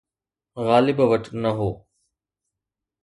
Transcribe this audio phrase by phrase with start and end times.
[0.65, 1.69] غالب وٽ نه هو.